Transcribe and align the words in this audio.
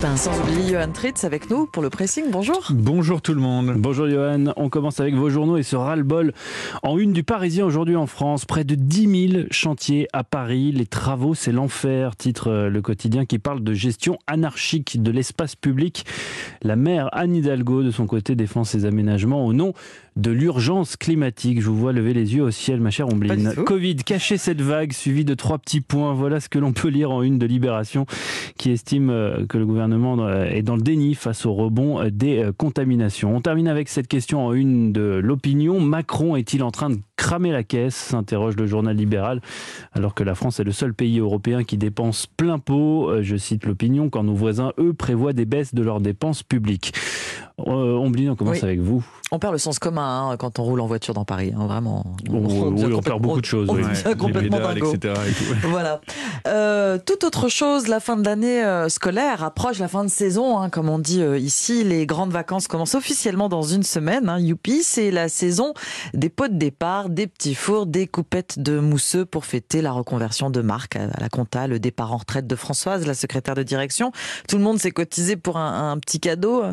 Sans 0.00 0.40
oublier 0.40 0.72
Johan 0.72 0.92
Tritz 0.92 1.24
avec 1.24 1.50
nous 1.50 1.66
pour 1.66 1.82
le 1.82 1.90
pressing. 1.90 2.24
Bonjour. 2.30 2.68
Bonjour 2.70 3.20
tout 3.20 3.34
le 3.34 3.40
monde. 3.40 3.74
Bonjour 3.76 4.08
Johan. 4.08 4.54
On 4.56 4.70
commence 4.70 4.98
avec 4.98 5.14
vos 5.14 5.28
journaux 5.28 5.58
et 5.58 5.62
ce 5.62 5.76
ras-le-bol 5.76 6.32
en 6.82 6.96
une 6.96 7.12
du 7.12 7.22
Parisien 7.22 7.66
aujourd'hui 7.66 7.96
en 7.96 8.06
France. 8.06 8.46
Près 8.46 8.64
de 8.64 8.74
10 8.74 9.28
000 9.32 9.42
chantiers 9.50 10.08
à 10.14 10.24
Paris. 10.24 10.72
Les 10.72 10.86
travaux, 10.86 11.34
c'est 11.34 11.52
l'enfer, 11.52 12.16
titre 12.16 12.48
euh, 12.48 12.70
le 12.70 12.80
quotidien 12.80 13.26
qui 13.26 13.38
parle 13.38 13.62
de 13.62 13.74
gestion 13.74 14.18
anarchique 14.26 15.02
de 15.02 15.10
l'espace 15.10 15.54
public. 15.54 16.06
La 16.62 16.76
maire 16.76 17.10
Anne 17.12 17.36
Hidalgo, 17.36 17.82
de 17.82 17.90
son 17.90 18.06
côté, 18.06 18.34
défend 18.34 18.64
ses 18.64 18.86
aménagements 18.86 19.44
au 19.44 19.52
nom 19.52 19.74
de 20.16 20.30
l'urgence 20.30 20.96
climatique. 20.96 21.60
Je 21.60 21.68
vous 21.68 21.76
vois 21.76 21.92
lever 21.92 22.14
les 22.14 22.34
yeux 22.34 22.42
au 22.42 22.50
ciel, 22.50 22.80
ma 22.80 22.90
chère 22.90 23.08
Ombline. 23.08 23.54
Covid, 23.66 23.96
cacher 23.96 24.38
cette 24.38 24.62
vague, 24.62 24.92
suivi 24.92 25.26
de 25.26 25.34
trois 25.34 25.58
petits 25.58 25.82
points. 25.82 26.14
Voilà 26.14 26.40
ce 26.40 26.48
que 26.48 26.58
l'on 26.58 26.72
peut 26.72 26.88
lire 26.88 27.10
en 27.10 27.22
une 27.22 27.38
de 27.38 27.46
Libération, 27.46 28.06
qui 28.56 28.70
estime 28.70 29.10
euh, 29.10 29.46
que 29.46 29.58
le 29.58 29.66
gouvernement 29.66 29.89
euh, 29.92 30.44
est 30.44 30.62
dans 30.62 30.76
le 30.76 30.82
déni 30.82 31.14
face 31.14 31.46
au 31.46 31.54
rebond 31.54 32.00
euh, 32.00 32.10
des 32.10 32.50
contaminations. 32.56 33.34
On 33.34 33.40
termine 33.40 33.68
avec 33.68 33.88
cette 33.88 34.08
question 34.08 34.46
en 34.46 34.52
une 34.52 34.92
de 34.92 35.20
l'opinion. 35.22 35.80
Macron 35.80 36.36
est-il 36.36 36.62
en 36.62 36.70
train 36.70 36.90
de 36.90 36.98
cramer 37.20 37.52
la 37.52 37.62
caisse 37.62 37.94
s'interroge 37.94 38.56
le 38.56 38.66
journal 38.66 38.96
libéral, 38.96 39.42
alors 39.92 40.14
que 40.14 40.24
la 40.24 40.34
France 40.34 40.58
est 40.58 40.64
le 40.64 40.72
seul 40.72 40.94
pays 40.94 41.18
européen 41.18 41.64
qui 41.64 41.76
dépense 41.76 42.26
plein 42.26 42.58
pot. 42.58 43.10
Je 43.20 43.36
cite 43.36 43.66
l'opinion, 43.66 44.08
quand 44.08 44.24
nos 44.24 44.34
voisins, 44.34 44.72
eux, 44.78 44.94
prévoient 44.94 45.34
des 45.34 45.44
baisses 45.44 45.74
de 45.74 45.82
leurs 45.82 46.00
dépenses 46.00 46.42
publiques. 46.42 46.94
Euh, 47.66 47.96
Ombline, 47.96 48.30
on 48.30 48.36
commence 48.36 48.62
avec 48.62 48.80
vous. 48.80 49.04
On 49.32 49.38
perd 49.38 49.52
le 49.52 49.58
sens 49.58 49.78
commun 49.78 50.30
hein, 50.30 50.36
quand 50.36 50.58
on 50.58 50.64
roule 50.64 50.80
en 50.80 50.86
voiture 50.86 51.14
dans 51.14 51.24
Paris, 51.24 51.52
hein, 51.56 51.66
vraiment. 51.66 52.04
On, 52.28 52.92
on, 52.92 53.00
perd 53.00 53.20
beaucoup 53.20 53.40
de 53.40 53.46
choses. 53.46 53.68
On, 53.70 54.16
complètement 54.16 54.70
etc. 54.70 55.14
voilà. 55.62 56.00
Euh, 56.48 56.98
toute 57.04 57.22
autre 57.22 57.48
chose, 57.48 57.86
la 57.86 58.00
fin 58.00 58.16
de 58.16 58.24
l'année 58.24 58.64
euh, 58.64 58.88
scolaire 58.88 59.44
approche 59.44 59.78
la 59.78 59.88
fin 59.88 60.04
de 60.04 60.10
saison, 60.10 60.58
hein, 60.58 60.68
comme 60.70 60.88
on 60.88 60.98
dit 60.98 61.22
euh, 61.22 61.38
ici. 61.38 61.84
Les 61.84 62.06
grandes 62.06 62.32
vacances 62.32 62.66
commencent 62.66 62.94
officiellement 62.94 63.48
dans 63.48 63.62
une 63.62 63.82
semaine. 63.82 64.34
Youpi, 64.40 64.82
c'est 64.82 65.10
la 65.10 65.28
saison 65.28 65.74
des 66.14 66.28
pots 66.28 66.48
de 66.48 66.56
départ, 66.56 67.08
des 67.10 67.26
petits 67.26 67.54
fours, 67.54 67.86
des 67.86 68.06
coupettes 68.06 68.58
de 68.58 68.78
mousseux 68.78 69.24
pour 69.24 69.44
fêter 69.44 69.82
la 69.82 69.92
reconversion 69.92 70.50
de 70.50 70.60
Marc 70.60 70.96
à 70.96 71.06
la 71.18 71.28
compta, 71.28 71.66
le 71.66 71.78
départ 71.78 72.12
en 72.12 72.18
retraite 72.18 72.46
de 72.46 72.56
Françoise, 72.56 73.06
la 73.06 73.14
secrétaire 73.14 73.54
de 73.54 73.62
direction. 73.62 74.12
Tout 74.48 74.56
le 74.56 74.62
monde 74.62 74.78
s'est 74.78 74.90
cotisé 74.90 75.36
pour 75.36 75.56
un, 75.56 75.98
petit 75.98 76.20
cadeau. 76.20 76.64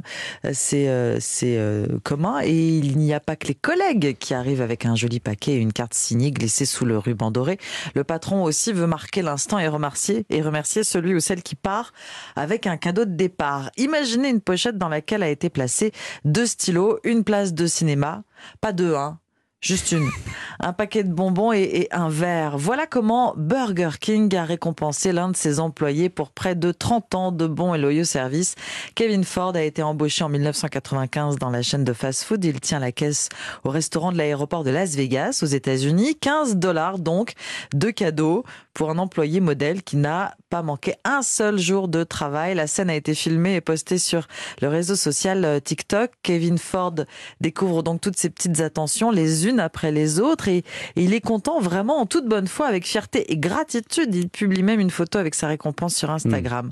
C'est 0.53 0.87
c'est 1.19 1.57
euh, 1.57 1.67
euh, 1.67 1.99
commun. 2.03 2.41
Et 2.43 2.77
il 2.77 2.97
n'y 2.97 3.13
a 3.13 3.19
pas 3.19 3.35
que 3.35 3.47
les 3.47 3.55
collègues 3.55 4.17
qui 4.19 4.33
arrivent 4.33 4.61
avec 4.61 4.85
un 4.85 4.95
joli 4.95 5.19
paquet 5.19 5.53
et 5.53 5.57
une 5.57 5.73
carte 5.73 5.93
signée 5.93 6.31
glissée 6.31 6.65
sous 6.65 6.85
le 6.85 6.97
ruban 6.97 7.31
doré. 7.31 7.57
Le 7.95 8.03
patron 8.03 8.43
aussi 8.43 8.73
veut 8.73 8.87
marquer 8.87 9.21
l'instant 9.21 9.59
et 9.59 9.67
remercier, 9.67 10.25
et 10.29 10.41
remercier 10.41 10.83
celui 10.83 11.15
ou 11.15 11.19
celle 11.19 11.43
qui 11.43 11.55
part 11.55 11.93
avec 12.35 12.67
un 12.67 12.77
cadeau 12.77 13.05
de 13.05 13.15
départ. 13.15 13.71
Imaginez 13.77 14.29
une 14.29 14.41
pochette 14.41 14.77
dans 14.77 14.89
laquelle 14.89 15.23
a 15.23 15.29
été 15.29 15.49
placé 15.49 15.91
deux 16.25 16.45
stylos, 16.45 16.99
une 17.03 17.23
place 17.23 17.53
de 17.53 17.67
cinéma, 17.67 18.23
pas 18.61 18.71
deux, 18.71 18.95
hein, 18.95 19.19
Juste 19.59 19.91
une. 19.91 20.07
Un 20.59 20.71
paquet 20.71 21.03
de 21.03 21.11
bonbons 21.11 21.51
et, 21.51 21.87
un 21.89 22.09
verre. 22.09 22.59
Voilà 22.59 22.85
comment 22.85 23.33
Burger 23.35 23.89
King 23.99 24.35
a 24.35 24.45
récompensé 24.45 25.11
l'un 25.11 25.29
de 25.29 25.35
ses 25.35 25.59
employés 25.59 26.09
pour 26.09 26.29
près 26.29 26.53
de 26.53 26.71
30 26.71 27.15
ans 27.15 27.31
de 27.31 27.47
bons 27.47 27.73
et 27.73 27.79
loyaux 27.79 28.03
services. 28.03 28.53
Kevin 28.93 29.23
Ford 29.23 29.55
a 29.55 29.63
été 29.63 29.81
embauché 29.81 30.23
en 30.23 30.29
1995 30.29 31.37
dans 31.37 31.49
la 31.49 31.63
chaîne 31.63 31.83
de 31.83 31.93
fast-food. 31.93 32.45
Il 32.45 32.59
tient 32.61 32.77
la 32.77 32.91
caisse 32.91 33.29
au 33.63 33.71
restaurant 33.71 34.11
de 34.11 34.17
l'aéroport 34.17 34.63
de 34.63 34.69
Las 34.69 34.95
Vegas, 34.95 35.39
aux 35.41 35.47
États-Unis. 35.47 36.15
15 36.15 36.57
dollars 36.57 36.99
donc 36.99 37.33
de 37.73 37.89
cadeaux 37.89 38.43
pour 38.75 38.91
un 38.91 38.99
employé 38.99 39.39
modèle 39.39 39.81
qui 39.81 39.97
n'a 39.97 40.35
pas 40.51 40.61
manqué 40.61 40.93
un 41.03 41.23
seul 41.23 41.57
jour 41.57 41.87
de 41.87 42.03
travail. 42.03 42.53
La 42.53 42.67
scène 42.67 42.91
a 42.91 42.95
été 42.95 43.15
filmée 43.15 43.55
et 43.55 43.61
postée 43.61 43.97
sur 43.97 44.27
le 44.61 44.67
réseau 44.67 44.95
social 44.95 45.43
euh, 45.45 45.59
TikTok. 45.59 46.11
Kevin 46.21 46.59
Ford 46.59 46.93
découvre 47.41 47.81
donc 47.81 48.01
toutes 48.01 48.17
ces 48.17 48.29
petites 48.29 48.59
attentions, 48.59 49.09
les 49.09 49.46
unes 49.47 49.59
après 49.59 49.91
les 49.91 50.19
autres, 50.19 50.47
et, 50.47 50.63
il 50.95 51.13
est 51.13 51.21
content 51.21 51.59
vraiment 51.59 51.99
en 51.99 52.05
toute 52.05 52.25
bonne 52.25 52.47
foi, 52.47 52.67
avec 52.67 52.85
fierté 52.85 53.31
et 53.31 53.37
gratitude. 53.37 54.13
Il 54.13 54.29
publie 54.29 54.63
même 54.63 54.79
une 54.79 54.89
photo 54.89 55.19
avec 55.19 55.35
sa 55.35 55.47
récompense 55.47 55.95
sur 55.95 56.11
Instagram. 56.11 56.71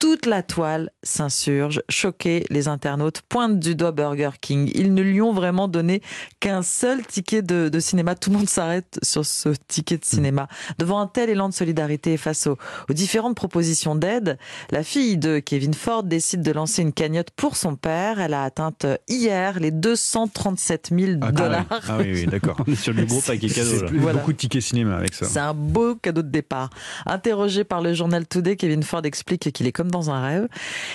Toute 0.00 0.24
la 0.24 0.42
toile 0.42 0.88
s'insurge, 1.02 1.82
choqué, 1.90 2.46
les 2.48 2.68
internautes 2.68 3.20
pointent 3.28 3.58
du 3.58 3.74
doigt 3.74 3.92
Burger 3.92 4.30
King. 4.40 4.70
Ils 4.74 4.94
ne 4.94 5.02
lui 5.02 5.20
ont 5.20 5.34
vraiment 5.34 5.68
donné 5.68 6.00
qu'un 6.40 6.62
seul 6.62 7.04
ticket 7.04 7.42
de, 7.42 7.78
cinéma. 7.80 8.14
Tout 8.14 8.30
le 8.30 8.38
monde 8.38 8.48
s'arrête 8.48 8.98
sur 9.02 9.26
ce 9.26 9.50
ticket 9.68 9.98
de 9.98 10.04
cinéma. 10.06 10.48
Devant 10.78 11.00
un 11.00 11.06
tel 11.06 11.28
élan 11.28 11.50
de 11.50 11.54
solidarité 11.54 12.16
face 12.16 12.46
aux, 12.46 12.56
différentes 12.88 13.36
propositions 13.36 13.94
d'aide, 13.94 14.38
la 14.70 14.82
fille 14.82 15.18
de 15.18 15.38
Kevin 15.38 15.74
Ford 15.74 16.02
décide 16.02 16.40
de 16.40 16.50
lancer 16.50 16.80
une 16.80 16.94
cagnotte 16.94 17.30
pour 17.36 17.56
son 17.56 17.76
père. 17.76 18.20
Elle 18.20 18.32
a 18.32 18.44
atteint 18.44 18.72
hier 19.06 19.60
les 19.60 19.70
237 19.70 20.92
000 20.98 21.12
ah, 21.20 21.30
dollars. 21.30 21.66
Ah 21.70 21.98
oui, 21.98 22.12
oui 22.14 22.26
d'accord. 22.26 22.56
On 22.66 22.72
est 22.72 22.74
sur 22.74 22.94
le 22.94 23.04
gros 23.04 23.20
paquet 23.20 23.48
cadeau. 23.48 23.86
Beaucoup 23.92 24.32
de 24.32 24.38
tickets 24.38 24.62
cinéma 24.62 24.96
avec 24.96 25.12
ça. 25.12 25.26
C'est 25.26 25.40
un 25.40 25.52
beau 25.52 25.94
cadeau 25.94 26.22
de 26.22 26.30
départ. 26.30 26.70
Interrogé 27.04 27.64
par 27.64 27.82
le 27.82 27.92
journal 27.92 28.26
Today, 28.26 28.56
Kevin 28.56 28.82
Ford 28.82 29.04
explique 29.04 29.52
qu'il 29.52 29.66
est 29.66 29.72
comme 29.72 29.89
dans 29.90 30.10
un 30.10 30.20
rêve. 30.20 30.48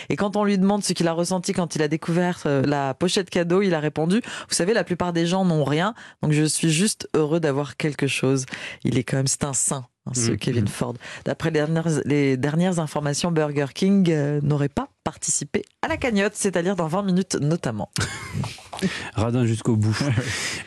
Et 0.09 0.15
quand 0.15 0.35
on 0.35 0.43
lui 0.43 0.57
demande 0.57 0.83
ce 0.83 0.93
qu'il 0.93 1.07
a 1.07 1.13
ressenti 1.13 1.53
quand 1.53 1.75
il 1.75 1.81
a 1.81 1.87
découvert 1.87 2.43
euh, 2.45 2.63
la 2.63 2.93
pochette 2.93 3.29
cadeau, 3.29 3.61
il 3.61 3.73
a 3.73 3.79
répondu, 3.79 4.21
vous 4.49 4.55
savez, 4.55 4.73
la 4.73 4.83
plupart 4.83 5.13
des 5.13 5.25
gens 5.25 5.45
n'ont 5.45 5.63
rien, 5.63 5.93
donc 6.21 6.31
je 6.31 6.43
suis 6.43 6.71
juste 6.71 7.09
heureux 7.13 7.39
d'avoir 7.39 7.77
quelque 7.77 8.07
chose. 8.07 8.45
Il 8.83 8.97
est 8.97 9.03
quand 9.03 9.17
même, 9.17 9.27
c'est 9.27 9.43
un 9.43 9.53
saint. 9.53 9.85
Hein, 10.07 10.11
ce 10.13 10.31
mmh. 10.31 10.37
Kevin 10.37 10.67
Ford. 10.67 10.93
D'après 11.25 11.49
les 11.49 11.59
dernières, 11.59 11.87
les 12.05 12.37
dernières 12.37 12.79
informations, 12.79 13.31
Burger 13.31 13.67
King 13.73 14.11
euh, 14.11 14.39
n'aurait 14.43 14.69
pas 14.69 14.89
participé 15.03 15.63
à 15.81 15.87
la 15.87 15.97
cagnotte, 15.97 16.35
c'est-à-dire 16.35 16.75
dans 16.75 16.87
20 16.87 17.03
minutes 17.03 17.35
notamment. 17.41 17.89
Radin 19.15 19.45
jusqu'au 19.45 19.75
bout. 19.75 19.97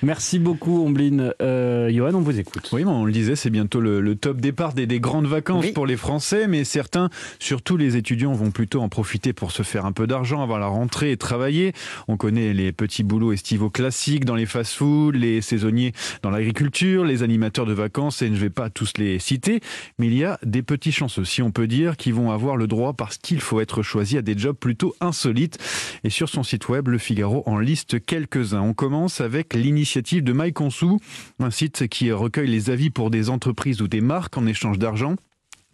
Merci 0.02 0.38
beaucoup, 0.38 0.84
Ombline. 0.84 1.32
Euh, 1.42 1.90
Johan, 1.90 2.14
on 2.14 2.20
vous 2.20 2.38
écoute. 2.38 2.68
Oui, 2.72 2.84
on 2.84 3.04
le 3.04 3.12
disait, 3.12 3.36
c'est 3.36 3.50
bientôt 3.50 3.80
le, 3.80 4.14
top 4.14 4.40
départ 4.40 4.72
des, 4.72 4.86
grandes 5.00 5.26
vacances 5.26 5.70
pour 5.70 5.86
les 5.86 5.96
Français, 5.96 6.48
mais 6.48 6.64
certains, 6.64 7.10
surtout 7.38 7.76
les 7.76 7.96
étudiants, 7.96 8.32
vont 8.32 8.50
plutôt 8.50 8.80
en 8.80 8.88
profiter 8.88 9.32
pour 9.32 9.52
se 9.52 9.62
faire 9.62 9.86
un 9.86 9.92
peu 9.92 10.06
d'argent 10.06 10.42
avant 10.42 10.58
la 10.58 10.66
rentrée 10.66 11.12
et 11.12 11.16
travailler. 11.16 11.72
On 12.08 12.16
connaît 12.16 12.52
les 12.52 12.72
petits 12.72 13.04
boulots 13.04 13.32
estivaux 13.32 13.70
classiques 13.70 14.24
dans 14.24 14.34
les 14.34 14.46
fast-foods, 14.46 15.12
les 15.12 15.40
saisonniers 15.40 15.92
dans 16.22 16.30
l'agriculture, 16.30 17.04
les 17.04 17.22
animateurs 17.22 17.66
de 17.66 17.72
vacances, 17.72 18.22
et 18.22 18.28
je 18.28 18.32
ne 18.32 18.38
vais 18.38 18.50
pas 18.50 18.70
tous 18.70 18.92
les 18.98 19.18
citer, 19.18 19.60
mais 19.98 20.06
il 20.06 20.14
y 20.14 20.24
a 20.24 20.38
des 20.42 20.62
petits 20.62 20.92
chanceux, 20.92 21.24
si 21.24 21.42
on 21.42 21.50
peut 21.50 21.66
dire, 21.66 21.96
qui 21.96 22.12
vont 22.12 22.30
avoir 22.30 22.56
le 22.56 22.66
droit 22.66 22.92
parce 22.92 23.18
qu'il 23.18 23.40
faut 23.40 23.60
être 23.60 23.82
choisi 23.82 24.16
à 24.16 24.22
des 24.22 24.36
jobs 24.36 24.56
plutôt 24.56 24.94
insolites. 25.00 25.58
Et 26.04 26.10
sur 26.10 26.28
son 26.28 26.42
site 26.42 26.68
web, 26.68 26.88
Le 26.88 26.98
Figaro 26.98 27.42
en 27.46 27.58
liste 27.58 27.97
quelques-uns. 27.98 28.62
On 28.62 28.74
commence 28.74 29.20
avec 29.20 29.54
l'initiative 29.54 30.22
de 30.22 30.32
MyConsou, 30.32 30.98
un 31.38 31.50
site 31.50 31.88
qui 31.88 32.10
recueille 32.12 32.48
les 32.48 32.70
avis 32.70 32.90
pour 32.90 33.10
des 33.10 33.30
entreprises 33.30 33.80
ou 33.82 33.88
des 33.88 34.00
marques 34.00 34.36
en 34.36 34.46
échange 34.46 34.78
d'argent. 34.78 35.16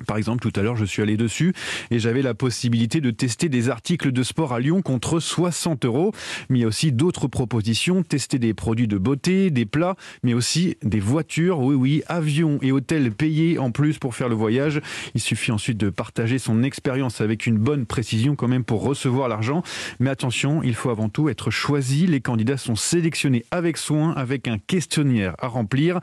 Par 0.08 0.16
exemple, 0.16 0.42
tout 0.42 0.58
à 0.58 0.62
l'heure, 0.62 0.74
je 0.74 0.84
suis 0.84 1.02
allé 1.02 1.16
dessus 1.16 1.54
et 1.92 2.00
j'avais 2.00 2.20
la 2.20 2.34
possibilité 2.34 3.00
de 3.00 3.12
tester 3.12 3.48
des 3.48 3.68
articles 3.68 4.10
de 4.10 4.22
sport 4.24 4.52
à 4.52 4.58
Lyon 4.58 4.82
contre 4.82 5.20
60 5.20 5.84
euros. 5.84 6.10
Mais 6.48 6.58
il 6.58 6.62
y 6.62 6.64
a 6.64 6.68
aussi 6.68 6.90
d'autres 6.90 7.28
propositions, 7.28 8.02
tester 8.02 8.40
des 8.40 8.54
produits 8.54 8.88
de 8.88 8.98
beauté, 8.98 9.50
des 9.50 9.66
plats, 9.66 9.94
mais 10.24 10.34
aussi 10.34 10.76
des 10.82 10.98
voitures. 10.98 11.60
Oui, 11.60 11.76
oui, 11.76 12.02
avions 12.08 12.58
et 12.60 12.72
hôtels 12.72 13.12
payés 13.12 13.58
en 13.58 13.70
plus 13.70 13.98
pour 13.98 14.16
faire 14.16 14.28
le 14.28 14.34
voyage. 14.34 14.80
Il 15.14 15.20
suffit 15.20 15.52
ensuite 15.52 15.78
de 15.78 15.90
partager 15.90 16.40
son 16.40 16.64
expérience 16.64 17.20
avec 17.20 17.46
une 17.46 17.58
bonne 17.58 17.86
précision 17.86 18.34
quand 18.34 18.48
même 18.48 18.64
pour 18.64 18.82
recevoir 18.82 19.28
l'argent. 19.28 19.62
Mais 20.00 20.10
attention, 20.10 20.64
il 20.64 20.74
faut 20.74 20.90
avant 20.90 21.08
tout 21.08 21.28
être 21.28 21.52
choisi. 21.52 22.08
Les 22.08 22.20
candidats 22.20 22.56
sont 22.56 22.76
sélectionnés 22.76 23.44
avec 23.52 23.76
soin, 23.76 24.10
avec 24.14 24.48
un 24.48 24.58
questionnaire 24.58 25.36
à 25.38 25.46
remplir. 25.46 26.00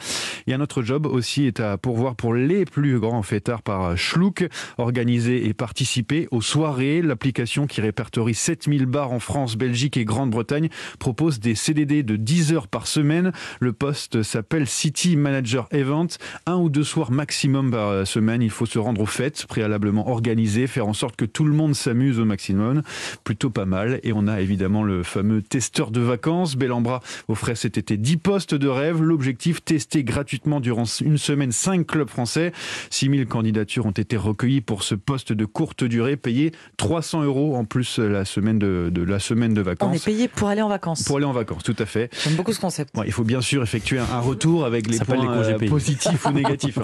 Et 0.48 0.54
un 0.54 0.62
autre 0.62 0.82
job 0.82 1.06
aussi 1.06 1.44
est 1.44 1.60
à 1.60 1.78
pourvoir 1.78 2.16
pour 2.16 2.34
les 2.34 2.64
plus 2.64 2.98
grands 2.98 3.22
fêtards 3.22 3.62
par 3.62 3.81
Schluck, 3.96 4.48
organiser 4.78 5.48
et 5.48 5.54
participer 5.54 6.28
aux 6.32 6.42
soirées. 6.42 7.02
L'application 7.02 7.68
qui 7.68 7.82
répertorie 7.82 8.34
7000 8.34 8.86
bars 8.86 9.12
en 9.12 9.20
France, 9.20 9.56
Belgique 9.56 9.98
et 9.98 10.06
Grande-Bretagne 10.06 10.70
propose 11.00 11.40
des 11.40 11.56
CDD 11.56 12.04
de 12.04 12.16
10 12.16 12.54
heures 12.54 12.68
par 12.68 12.88
semaine. 12.88 13.32
Le 13.60 13.74
poste 13.74 14.24
s'appelle 14.24 14.68
City 14.68 15.16
Manager 15.16 15.68
Event. 15.72 16.08
Un 16.46 16.58
ou 16.58 16.70
deux 16.70 16.84
soirs 16.84 17.12
maximum 17.12 17.72
par 17.72 18.06
semaine. 18.06 18.42
Il 18.42 18.50
faut 18.50 18.66
se 18.66 18.80
rendre 18.80 19.02
aux 19.02 19.06
fêtes 19.06 19.46
préalablement 19.48 20.10
organisées, 20.10 20.68
faire 20.68 20.88
en 20.88 20.94
sorte 20.94 21.16
que 21.16 21.26
tout 21.26 21.46
le 21.46 21.54
monde 21.54 21.76
s'amuse 21.76 22.20
au 22.20 22.26
maximum. 22.26 22.82
Plutôt 23.24 23.50
pas 23.50 23.66
mal. 23.66 24.00
Et 24.04 24.14
on 24.14 24.28
a 24.28 24.42
évidemment 24.42 24.84
le 24.84 25.04
fameux 25.04 25.42
testeur 25.42 25.92
de 25.92 26.02
vacances. 26.02 26.56
Bellambra 26.56 27.02
offrait 27.28 27.56
cet 27.56 27.78
été 27.78 27.98
10 27.98 28.18
postes 28.18 28.56
de 28.56 28.68
rêve. 28.68 29.02
L'objectif, 29.02 29.64
tester 29.64 30.04
gratuitement 30.04 30.60
durant 30.60 30.86
une 31.02 31.18
semaine 31.18 31.52
5 31.52 31.86
clubs 31.88 32.10
français. 32.10 32.52
6000 32.90 33.26
candidatures 33.28 33.71
candidatures 33.72 33.86
ont 33.86 33.92
été 33.92 34.18
recueillies 34.18 34.62
pour 34.62 34.84
ce 34.84 34.96
poste 34.96 35.34
de 35.34 35.46
courte 35.46 35.84
durée, 35.84 36.18
payé 36.18 36.52
300 36.78 37.24
euros 37.24 37.56
en 37.56 37.66
plus 37.66 38.00
la 38.00 38.26
semaine 38.26 38.60
de, 38.60 38.92
la 39.02 39.20
semaine 39.20 39.54
de 39.54 39.62
vacances. 39.62 39.90
On 39.92 39.94
est 39.94 40.04
payé 40.04 40.28
pour 40.28 40.50
aller 40.50 40.62
en 40.62 40.70
vacances. 40.70 41.04
Pour 41.04 41.18
aller 41.18 41.26
en 41.26 41.32
vacances, 41.32 41.64
tout 41.64 41.76
à 41.80 41.86
fait. 41.86 42.10
J'aime 42.24 42.36
beaucoup 42.36 42.54
ce 42.54 42.60
concept. 42.60 42.94
il 43.06 43.12
faut 43.12 43.24
bien 43.24 43.42
sûr 43.42 43.64
effectuer 43.64 44.00
un, 44.00 44.20
retour 44.20 44.66
avec 44.66 44.88
les 44.88 45.00
points 45.00 45.28
euh, 45.32 45.58
positifs 45.68 46.26
ou 46.26 46.32
négatifs. 46.34 46.78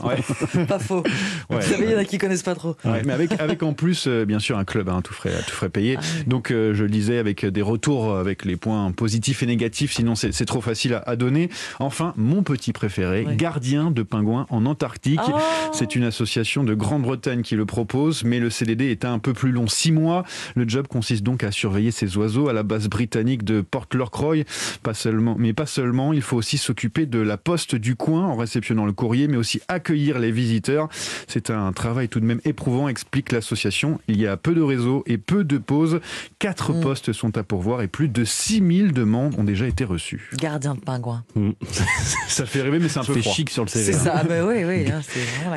Pas 0.67 0.79
faux. 0.79 1.03
Vous 1.49 1.61
savez, 1.61 1.85
il 1.85 1.91
y 1.91 1.95
en 1.95 1.99
a 1.99 2.05
qui 2.05 2.17
connaissent 2.17 2.43
pas 2.43 2.55
trop. 2.55 2.75
mais 2.83 3.13
avec, 3.13 3.39
avec 3.39 3.63
en 3.63 3.73
plus, 3.73 4.07
euh, 4.07 4.25
bien 4.25 4.39
sûr, 4.39 4.57
un 4.57 4.65
club, 4.65 4.89
hein, 4.89 5.01
tout 5.01 5.13
frais, 5.13 5.31
tout 5.47 5.53
frais 5.53 5.69
payé. 5.69 5.97
Ah 5.99 6.03
Donc, 6.25 6.51
euh, 6.51 6.73
je 6.73 6.83
le 6.83 6.89
disais, 6.89 7.17
avec 7.17 7.45
des 7.45 7.61
retours 7.61 8.15
avec 8.15 8.45
les 8.45 8.55
points 8.55 8.91
positifs 8.91 9.43
et 9.43 9.45
négatifs, 9.45 9.93
sinon 9.93 10.15
c'est 10.15 10.45
trop 10.45 10.61
facile 10.61 11.01
à, 11.05 11.15
donner. 11.15 11.49
Enfin, 11.79 12.13
mon 12.15 12.43
petit 12.43 12.73
préféré, 12.73 13.25
gardien 13.35 13.91
de 13.91 14.03
pingouins 14.03 14.45
en 14.49 14.65
Antarctique. 14.65 15.19
Oh. 15.27 15.39
c'est 15.71 15.95
une 15.95 16.03
association 16.03 16.63
de 16.63 16.73
Grande-Bretagne 16.77 17.41
qui 17.41 17.55
le 17.55 17.65
propose, 17.65 18.23
mais 18.23 18.39
le 18.39 18.49
CDD 18.49 18.85
est 18.85 19.05
un 19.05 19.19
peu 19.19 19.33
plus 19.33 19.51
long, 19.51 19.67
six 19.67 19.91
mois. 19.91 20.23
Le 20.55 20.67
job 20.67 20.87
consiste 20.87 21.23
donc 21.23 21.43
à 21.43 21.51
surveiller 21.51 21.91
ces 21.91 22.17
oiseaux 22.17 22.49
à 22.49 22.53
la 22.53 22.63
base 22.63 22.87
britannique 22.87 23.43
de 23.43 23.61
Port 23.61 23.87
Lorcroy. 23.93 24.43
Pas 24.83 24.93
seulement, 24.93 25.35
mais 25.37 25.53
pas 25.53 25.65
seulement, 25.65 26.13
il 26.13 26.21
faut 26.21 26.37
aussi 26.37 26.57
s'occuper 26.57 27.05
de 27.05 27.19
la 27.19 27.37
poste 27.37 27.75
du 27.75 27.95
coin 27.95 28.25
en 28.25 28.35
réceptionnant 28.35 28.85
le 28.85 28.93
courrier, 28.93 29.27
mais 29.27 29.37
aussi 29.37 29.61
accueillir 29.67 30.19
les 30.19 30.31
visiteurs. 30.31 30.89
C'est 31.27 31.49
un 31.49 31.71
travail 31.73 32.09
tout 32.09 32.19
de 32.19 32.25
même 32.25 32.41
éprouvant, 32.45 32.87
explique 32.87 33.31
l'association. 33.31 33.99
Il 34.07 34.19
y 34.19 34.27
a 34.27 34.37
peu 34.37 34.53
de 34.53 34.61
réseaux 34.61 35.03
et 35.05 35.17
peu 35.17 35.43
de 35.43 35.57
pauses. 35.57 35.99
Quatre 36.39 36.73
mm. 36.73 36.81
postes 36.81 37.13
sont 37.13 37.37
à 37.37 37.43
pourvoir 37.43 37.81
et 37.81 37.87
plus 37.87 38.09
de 38.09 38.23
6000 38.23 38.93
demandes 38.93 39.35
ont 39.37 39.43
déjà 39.43 39.67
été 39.67 39.83
reçues. 39.83 40.29
Gardien 40.37 40.75
de 40.75 40.79
pingouin. 40.79 41.23
Mm. 41.35 41.51
ça 42.27 42.45
fait 42.45 42.61
rêver, 42.61 42.79
mais 42.79 42.89
c'est 42.89 42.99
un 42.99 43.03
peu 43.03 43.13
fait 43.13 43.21
chic 43.21 43.49
sur 43.49 43.63
le 43.63 43.69
CV. 43.69 43.85
C'est 43.85 43.93
ça, 43.93 44.23
bah 44.23 44.45
oui, 44.45 44.63
oui. 44.63 44.91
Hein, 44.91 45.01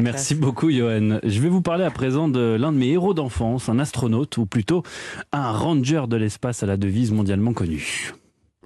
Merci 0.01 0.35
beaucoup, 0.35 0.71
Johan. 0.71 1.10
Je 1.25 1.41
vais 1.41 1.49
vous 1.49 1.62
parler 1.62 1.85
à 1.85 1.91
présent 1.91 2.29
de 2.29 2.57
l'un 2.59 2.73
de 2.73 2.77
mes 2.77 2.89
héros 2.89 3.15
d'enfance, 3.15 3.69
un 3.69 3.79
astronaute, 3.79 4.37
ou 4.37 4.47
plutôt 4.47 4.83
un 5.33 5.51
ranger 5.53 6.03
de 6.09 6.17
l'espace 6.17 6.62
à 6.62 6.67
la 6.67 6.77
devise 6.77 7.12
mondialement 7.12 7.53
connue. 7.53 8.12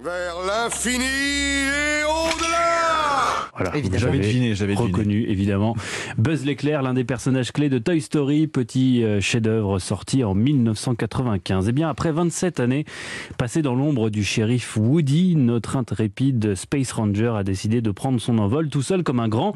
Vers 0.03 0.35
l'infini 0.45 1.84
voilà, 3.55 3.71
j'avais 3.93 4.19
deviné, 4.19 4.53
j'avais 4.53 4.73
reconnu 4.73 5.23
évidemment. 5.29 5.77
Buzz 6.17 6.43
l'éclair, 6.45 6.81
l'un 6.81 6.93
des 6.93 7.05
personnages 7.05 7.53
clés 7.53 7.69
de 7.69 7.77
Toy 7.77 8.01
Story, 8.01 8.47
petit 8.47 9.01
euh, 9.01 9.21
chef-d'œuvre 9.21 9.79
sorti 9.79 10.25
en 10.25 10.35
1995. 10.35 11.67
Et 11.67 11.69
eh 11.69 11.71
bien 11.71 11.87
après 11.87 12.11
27 12.11 12.59
années 12.59 12.83
passées 13.37 13.61
dans 13.61 13.73
l'ombre 13.73 14.09
du 14.09 14.25
shérif 14.25 14.75
Woody, 14.75 15.37
notre 15.37 15.77
intrépide 15.77 16.55
Space 16.55 16.91
Ranger 16.91 17.33
a 17.37 17.43
décidé 17.45 17.81
de 17.81 17.91
prendre 17.91 18.19
son 18.19 18.39
envol 18.39 18.67
tout 18.67 18.81
seul 18.81 19.03
comme 19.03 19.21
un 19.21 19.29
grand. 19.29 19.53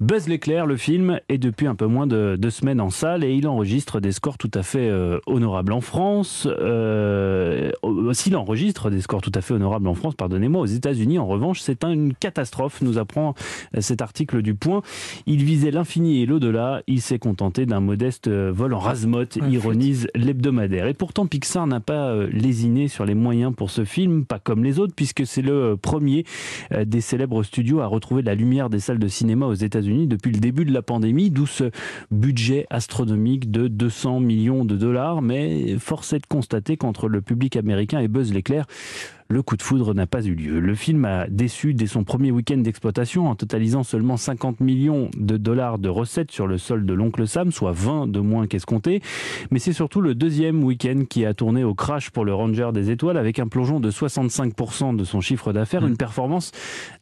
Buzz 0.00 0.26
l'éclair, 0.26 0.66
le 0.66 0.76
film 0.76 1.20
est 1.28 1.38
depuis 1.38 1.68
un 1.68 1.76
peu 1.76 1.86
moins 1.86 2.08
de 2.08 2.34
deux 2.36 2.50
semaines 2.50 2.80
en 2.80 2.90
salle 2.90 3.22
et 3.22 3.32
il 3.32 3.46
enregistre 3.46 4.00
des 4.00 4.10
scores 4.10 4.38
tout 4.38 4.50
à 4.54 4.64
fait 4.64 4.88
euh, 4.88 5.20
honorables 5.26 5.72
en 5.72 5.80
France. 5.80 6.48
Euh, 6.50 7.70
S'il 8.12 8.36
enregistre 8.36 8.90
des 8.90 9.02
scores 9.02 9.22
tout 9.22 9.32
à 9.36 9.40
fait 9.40 9.54
honorables 9.54 9.86
en 9.86 9.94
France, 9.94 10.16
pardonnez-moi, 10.16 10.62
aux 10.62 10.66
États-Unis 10.66 11.20
en 11.20 11.28
revanche, 11.28 11.60
c'est 11.60 11.84
une 11.84 12.12
catastrophe, 12.12 12.82
nous 12.82 12.98
apprend 12.98 13.35
cet 13.78 14.02
article 14.02 14.42
du 14.42 14.54
Point. 14.54 14.82
Il 15.26 15.44
visait 15.44 15.70
l'infini 15.70 16.22
et 16.22 16.26
l'au-delà. 16.26 16.82
Il 16.86 17.00
s'est 17.00 17.18
contenté 17.18 17.66
d'un 17.66 17.80
modeste 17.80 18.28
vol 18.28 18.74
en 18.74 18.78
rasemotte, 18.78 19.38
ironise 19.48 20.08
l'hebdomadaire. 20.14 20.86
Et 20.86 20.94
pourtant, 20.94 21.26
Pixar 21.26 21.66
n'a 21.66 21.80
pas 21.80 22.10
euh, 22.10 22.28
lésiné 22.30 22.88
sur 22.88 23.04
les 23.04 23.14
moyens 23.14 23.54
pour 23.54 23.70
ce 23.70 23.84
film, 23.84 24.24
pas 24.24 24.38
comme 24.38 24.64
les 24.64 24.78
autres, 24.78 24.94
puisque 24.94 25.26
c'est 25.26 25.42
le 25.42 25.76
premier 25.76 26.24
euh, 26.72 26.84
des 26.84 27.00
célèbres 27.00 27.42
studios 27.42 27.80
à 27.80 27.86
retrouver 27.86 28.22
la 28.22 28.34
lumière 28.34 28.70
des 28.70 28.80
salles 28.80 28.98
de 28.98 29.08
cinéma 29.08 29.46
aux 29.46 29.54
États-Unis 29.54 30.06
depuis 30.06 30.32
le 30.32 30.38
début 30.38 30.64
de 30.64 30.72
la 30.72 30.82
pandémie, 30.82 31.30
d'où 31.30 31.46
ce 31.46 31.70
budget 32.10 32.66
astronomique 32.70 33.50
de 33.50 33.68
200 33.68 34.20
millions 34.20 34.64
de 34.64 34.76
dollars. 34.76 35.22
Mais 35.22 35.76
force 35.78 36.12
est 36.12 36.20
de 36.20 36.26
constater 36.26 36.76
qu'entre 36.76 37.08
le 37.08 37.20
public 37.20 37.56
américain 37.56 38.00
et 38.00 38.08
Buzz 38.08 38.32
l'éclair, 38.32 38.66
le 39.28 39.42
coup 39.42 39.56
de 39.56 39.62
foudre 39.62 39.94
n'a 39.94 40.06
pas 40.06 40.24
eu 40.24 40.34
lieu. 40.34 40.60
Le 40.60 40.74
film 40.74 41.04
a 41.04 41.26
déçu 41.28 41.74
dès 41.74 41.86
son 41.86 42.04
premier 42.04 42.30
week-end 42.30 42.58
d'exploitation 42.58 43.28
en 43.28 43.34
totalisant 43.34 43.82
seulement 43.82 44.16
50 44.16 44.60
millions 44.60 45.10
de 45.16 45.36
dollars 45.36 45.78
de 45.78 45.88
recettes 45.88 46.30
sur 46.30 46.46
le 46.46 46.58
sol 46.58 46.86
de 46.86 46.92
l'oncle 46.94 47.26
Sam, 47.26 47.50
soit 47.50 47.72
20 47.72 48.06
de 48.06 48.20
moins 48.20 48.46
qu'escompté. 48.46 49.02
Mais 49.50 49.58
c'est 49.58 49.72
surtout 49.72 50.00
le 50.00 50.14
deuxième 50.14 50.62
week-end 50.62 51.04
qui 51.08 51.24
a 51.24 51.34
tourné 51.34 51.64
au 51.64 51.74
crash 51.74 52.10
pour 52.10 52.24
le 52.24 52.34
Ranger 52.34 52.70
des 52.72 52.90
Étoiles 52.90 53.16
avec 53.16 53.38
un 53.38 53.48
plongeon 53.48 53.80
de 53.80 53.90
65% 53.90 54.96
de 54.96 55.04
son 55.04 55.20
chiffre 55.20 55.52
d'affaires, 55.52 55.82
mmh. 55.82 55.88
une 55.88 55.96
performance 55.96 56.52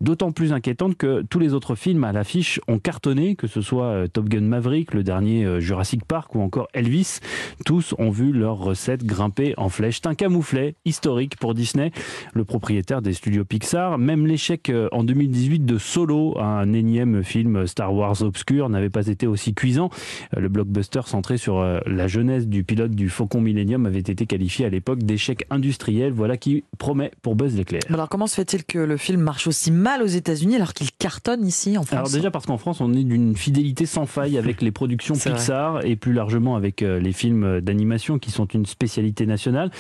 d'autant 0.01 0.33
plus 0.33 0.53
inquiétante 0.53 0.97
que 0.97 1.23
tous 1.23 1.39
les 1.39 1.53
autres 1.53 1.75
films 1.75 2.05
à 2.05 2.13
l'affiche 2.13 2.61
ont 2.69 2.79
cartonné, 2.79 3.37
que 3.37 3.47
ce 3.47 3.61
soit 3.61 3.87
euh, 3.87 4.07
Top 4.07 4.29
Gun 4.29 4.43
Maverick, 4.43 4.95
le 4.95 5.03
dernier 5.03 5.45
euh, 5.45 5.61
Jurassic 5.61 6.05
Park 6.05 6.35
ou 6.35 6.41
encore 6.41 6.69
Elvis. 6.73 7.21
Tous 7.65 7.95
ont 7.99 8.11
vu 8.11 8.33
leurs 8.33 8.59
recettes 8.59 9.05
grimper 9.05 9.55
en 9.57 9.69
flèche. 9.69 9.97
C'est 9.97 10.09
un 10.09 10.15
camouflet 10.15 10.75
historique 10.85 11.37
pour 11.37 11.55
Disney 11.55 11.93
le 12.33 12.45
propriétaire 12.45 13.03
des 13.03 13.13
studios 13.13 13.45
Pixar. 13.45 13.99
Même 13.99 14.27
l'échec 14.27 14.71
euh, 14.71 14.89
en 14.93 15.05
2018 15.05 15.65
de 15.65 15.79
Solo, 15.79 16.39
un 16.39 16.73
énième 16.73 17.23
film 17.23 17.67
Star 17.67 17.95
Wars 17.95 18.23
obscur, 18.23 18.69
n'avait 18.69 18.91
pas 18.91 19.07
été 19.07 19.27
aussi 19.27 19.55
cuisant. 19.55 19.91
Euh, 20.37 20.41
le 20.41 20.49
blockbuster 20.49 21.03
centré 21.07 21.37
sur 21.37 21.59
euh, 21.59 21.81
la 21.87 22.07
jeunesse 22.07 22.47
du 22.47 22.65
pilote 22.65 22.93
du 22.93 23.09
Faucon 23.09 23.41
Millennium 23.41 23.87
avait 23.87 23.99
été 23.99 24.27
qualifié 24.27 24.67
à 24.67 24.69
l'époque 24.69 25.03
d'échec 25.03 25.47
industriel. 25.51 26.13
Voilà 26.13 26.37
qui 26.37 26.65
promet 26.79 27.11
pour 27.23 27.37
Buzz 27.37 27.57
l'éclair. 27.57 27.83
Alors 27.89 28.09
comment 28.09 28.27
se 28.27 28.35
fait-il 28.35 28.65
que 28.65 28.79
le 28.79 28.97
film 28.97 29.21
marche 29.21 29.47
aussi 29.47 29.71
mal 29.71 30.03
aux 30.03 30.07
États-Unis 30.07 30.57
alors 30.57 30.75
qu'il 30.75 30.91
cartonne 30.93 31.47
ici 31.47 31.77
en 31.79 31.83
France 31.83 31.99
Alors 31.99 32.11
déjà 32.11 32.31
parce 32.31 32.47
qu'en 32.47 32.59
France 32.59 32.81
on 32.81 32.93
est 32.93 33.05
d'une 33.05 33.37
fidélité 33.37 33.87
sans 33.87 34.07
faille 34.07 34.39
avec 34.39 34.63
les 34.63 34.71
productions 34.71 35.15
Pixar 35.25 35.85
et 35.85 35.97
plus 35.97 36.13
largement 36.13 36.57
avec 36.57 36.81
les 36.81 37.13
films 37.13 37.61
d'animation 37.61 38.19
qui 38.19 38.31
sont 38.31 38.47
une 38.47 38.67
spécialité 38.67 39.27
nationale. 39.27 39.71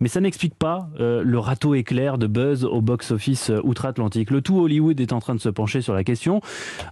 Mais 0.00 0.08
ça 0.08 0.20
n'explique 0.20 0.54
pas 0.54 0.88
le 0.98 1.38
râteau 1.38 1.74
de 1.82 2.26
buzz 2.26 2.64
au 2.64 2.80
box-office 2.80 3.50
euh, 3.50 3.60
outre-Atlantique. 3.64 4.30
Le 4.30 4.40
tout 4.40 4.58
Hollywood 4.58 4.98
est 5.00 5.12
en 5.12 5.20
train 5.20 5.34
de 5.34 5.40
se 5.40 5.48
pencher 5.48 5.82
sur 5.82 5.94
la 5.94 6.04
question. 6.04 6.40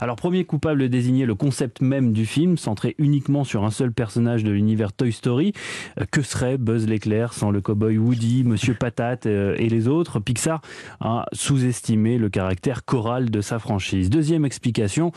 Alors, 0.00 0.16
premier 0.16 0.44
coupable 0.44 0.88
désigné, 0.88 1.26
le 1.26 1.34
concept 1.34 1.81
même 1.81 2.12
du 2.12 2.26
film, 2.26 2.58
centré 2.58 2.94
uniquement 2.98 3.44
sur 3.44 3.64
un 3.64 3.70
seul 3.70 3.92
personnage 3.92 4.44
de 4.44 4.50
l'univers 4.50 4.92
Toy 4.92 5.12
Story. 5.12 5.52
Euh, 5.98 6.04
que 6.10 6.22
serait 6.22 6.58
Buzz 6.58 6.87
l'éclair 6.87 7.32
sans 7.32 7.50
le 7.50 7.60
cowboy 7.60 7.98
Woody, 7.98 8.44
Monsieur 8.44 8.75
Patate 8.75 9.26
euh, 9.26 9.54
et 9.58 9.69
les 9.69 9.88
autres? 9.88 10.20
Pixar 10.20 10.60
a 11.00 11.26
sous-estimé 11.32 12.19
le 12.19 12.28
caractère 12.28 12.84
choral 12.84 13.31
de 13.31 13.40
sa 13.40 13.58
franchise. 13.58 14.10
Deuxième 14.10 14.44
explication, 14.44 15.12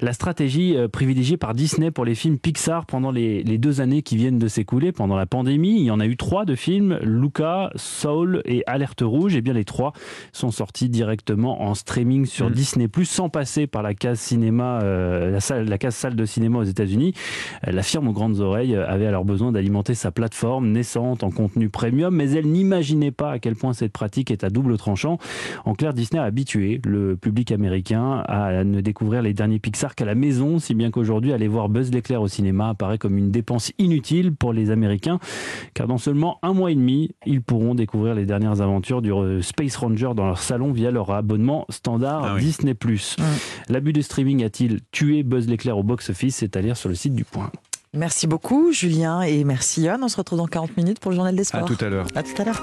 la 0.00 0.12
stratégie 0.12 0.76
privilégiée 0.90 1.36
par 1.36 1.54
Disney 1.54 1.90
pour 1.90 2.04
les 2.04 2.14
films 2.14 2.38
Pixar 2.38 2.86
pendant 2.86 3.10
les, 3.10 3.42
les 3.42 3.58
deux 3.58 3.80
années 3.80 4.02
qui 4.02 4.16
viennent 4.16 4.38
de 4.38 4.48
s'écouler, 4.48 4.92
pendant 4.92 5.16
la 5.16 5.26
pandémie. 5.26 5.76
Il 5.80 5.84
y 5.84 5.90
en 5.90 6.00
a 6.00 6.06
eu 6.06 6.16
trois 6.16 6.44
de 6.44 6.54
films, 6.54 6.98
Luca, 7.02 7.70
Soul 7.76 8.42
et 8.44 8.62
Alerte 8.66 9.02
Rouge 9.02 9.17
et 9.26 9.38
eh 9.38 9.40
bien 9.40 9.52
les 9.52 9.64
trois 9.64 9.92
sont 10.32 10.50
sortis 10.50 10.88
directement 10.88 11.62
en 11.62 11.74
streaming 11.74 12.24
sur 12.26 12.48
mm. 12.48 12.52
Disney 12.52 12.88
Plus 12.88 13.04
sans 13.04 13.28
passer 13.28 13.66
par 13.66 13.82
la 13.82 13.94
case 13.94 14.20
cinéma, 14.20 14.80
euh, 14.82 15.30
la, 15.32 15.40
salle, 15.40 15.68
la 15.68 15.78
case 15.78 15.96
salle 15.96 16.14
de 16.14 16.24
cinéma 16.24 16.58
aux 16.58 16.64
États-Unis. 16.64 17.14
Euh, 17.66 17.72
la 17.72 17.82
firme 17.82 18.08
aux 18.08 18.12
grandes 18.12 18.40
oreilles 18.40 18.76
avait 18.76 19.06
alors 19.06 19.24
besoin 19.24 19.50
d'alimenter 19.50 19.94
sa 19.94 20.10
plateforme 20.12 20.70
naissante 20.70 21.24
en 21.24 21.30
contenu 21.30 21.68
premium, 21.68 22.14
mais 22.14 22.30
elle 22.30 22.46
n'imaginait 22.46 23.10
pas 23.10 23.32
à 23.32 23.38
quel 23.38 23.56
point 23.56 23.72
cette 23.72 23.92
pratique 23.92 24.30
est 24.30 24.44
à 24.44 24.50
double 24.50 24.76
tranchant. 24.78 25.18
En 25.64 25.74
clair, 25.74 25.92
Disney 25.92 26.20
a 26.20 26.24
habitué 26.24 26.80
le 26.84 27.16
public 27.16 27.50
américain 27.50 28.22
à 28.28 28.62
ne 28.62 28.80
découvrir 28.80 29.22
les 29.22 29.34
derniers 29.34 29.58
Pixar 29.58 29.94
qu'à 29.94 30.04
la 30.04 30.14
maison, 30.14 30.58
si 30.58 30.74
bien 30.74 30.90
qu'aujourd'hui, 30.90 31.32
aller 31.32 31.48
voir 31.48 31.68
Buzz 31.68 31.90
l'éclair 31.90 32.22
au 32.22 32.28
cinéma 32.28 32.68
apparaît 32.70 32.98
comme 32.98 33.18
une 33.18 33.30
dépense 33.30 33.72
inutile 33.78 34.34
pour 34.34 34.52
les 34.52 34.70
Américains, 34.70 35.18
car 35.74 35.86
dans 35.86 35.98
seulement 35.98 36.38
un 36.42 36.52
mois 36.52 36.70
et 36.70 36.74
demi, 36.74 37.10
ils 37.26 37.42
pourront 37.42 37.74
découvrir 37.74 38.14
les 38.14 38.26
dernières 38.26 38.60
aventures 38.60 39.02
du 39.02 39.07
Space 39.42 39.76
Ranger 39.76 40.10
dans 40.14 40.26
leur 40.26 40.40
salon 40.40 40.72
via 40.72 40.90
leur 40.90 41.10
abonnement 41.10 41.66
standard 41.70 42.24
ah 42.24 42.38
Disney+. 42.38 42.74
L'abus 43.68 43.92
de 43.92 44.00
streaming 44.00 44.44
a-t-il 44.44 44.80
tué 44.90 45.22
Buzz 45.22 45.48
l'éclair 45.48 45.78
au 45.78 45.82
box-office? 45.82 46.36
C'est 46.36 46.56
à 46.56 46.60
lire 46.60 46.76
sur 46.76 46.88
le 46.88 46.94
site 46.94 47.14
du 47.14 47.24
Point. 47.24 47.50
Merci 47.94 48.26
beaucoup 48.26 48.70
Julien 48.70 49.22
et 49.22 49.44
merci 49.44 49.82
Yann. 49.82 50.02
On 50.02 50.08
se 50.08 50.16
retrouve 50.16 50.38
dans 50.38 50.46
40 50.46 50.76
minutes 50.76 51.00
pour 51.00 51.10
le 51.10 51.16
journal 51.16 51.34
des 51.34 51.44
sports. 51.44 51.62
À 51.62 51.64
tout 51.64 51.82
à 51.82 51.88
l'heure. 51.88 52.06
À 52.14 52.22
tout 52.22 52.30
à 52.40 52.44
l'heure. 52.44 52.56